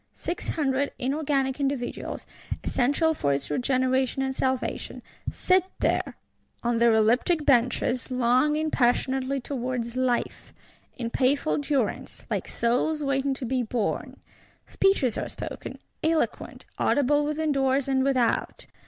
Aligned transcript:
Six 0.15 0.47
Hundred 0.47 0.93
inorganic 0.97 1.59
individuals, 1.59 2.25
essential 2.63 3.13
for 3.13 3.33
its 3.33 3.51
regeneration 3.51 4.23
and 4.23 4.35
salvation, 4.35 5.03
sit 5.31 5.63
there, 5.79 6.17
on 6.63 6.79
their 6.79 6.91
elliptic 6.91 7.45
benches, 7.45 8.09
longing 8.09 8.71
passionately 8.71 9.39
towards 9.39 9.95
life; 9.95 10.55
in 10.97 11.11
painful 11.11 11.59
durance; 11.59 12.25
like 12.31 12.47
souls 12.47 13.03
waiting 13.03 13.35
to 13.35 13.45
be 13.45 13.61
born. 13.61 14.17
Speeches 14.65 15.19
are 15.19 15.29
spoken; 15.29 15.77
eloquent; 16.03 16.65
audible 16.79 17.23
within 17.23 17.51
doors 17.51 17.87
and 17.87 18.03
without. 18.03 18.65